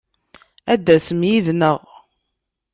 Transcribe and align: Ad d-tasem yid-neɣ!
Ad 0.73 0.79
d-tasem 0.85 1.21
yid-neɣ! 1.29 1.79